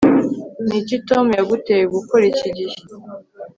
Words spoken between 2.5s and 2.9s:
gihe